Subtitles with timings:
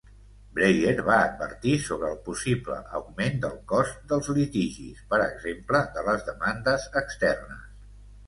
[0.57, 6.27] Breyer va advertir sobre el possible augment del cost dels litigis, per exemple, de les
[6.31, 7.69] demandes externes.